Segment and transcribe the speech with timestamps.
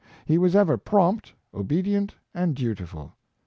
[0.25, 3.13] He was ever prompt, obedient, and dutiful.